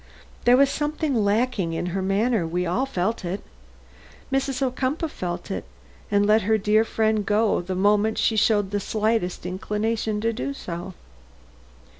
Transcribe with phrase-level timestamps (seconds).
[0.45, 3.41] There was something lacking in her manner we all felt it;
[4.33, 4.59] Mrs.
[4.63, 5.63] Ocumpaugh felt it,
[6.09, 10.55] and let her dear friend go the moment she showed the slightest inclination to do
[10.55, 10.95] so."